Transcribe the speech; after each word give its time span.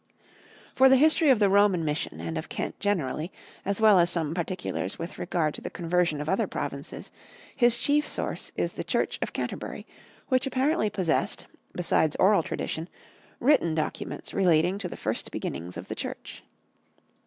For 0.73 0.89
the 0.89 0.95
history 0.97 1.29
of 1.29 1.37
the 1.37 1.47
Roman 1.47 1.85
mission 1.85 2.19
and 2.19 2.35
of 2.35 2.49
Kent 2.49 2.79
generally, 2.79 3.31
as 3.63 3.79
well 3.79 3.99
as 3.99 4.09
some 4.09 4.33
particulars 4.33 4.97
with 4.97 5.19
regard 5.19 5.53
to 5.53 5.61
the 5.61 5.69
conversion 5.69 6.19
of 6.19 6.27
other 6.27 6.47
provinces, 6.47 7.11
his 7.55 7.77
chief 7.77 8.07
source 8.07 8.51
is 8.55 8.73
the 8.73 8.83
Church 8.83 9.19
of 9.21 9.31
Canterbury, 9.31 9.85
which 10.27 10.47
apparently 10.47 10.89
possessed, 10.89 11.45
besides 11.73 12.15
oral 12.15 12.41
tradition, 12.41 12.89
written 13.39 13.75
documents 13.75 14.33
relating 14.33 14.79
to 14.79 14.89
the 14.89 14.97
first 14.97 15.29
beginnings 15.29 15.77
of 15.77 15.87
the 15.87 15.93
Church. 15.93 16.43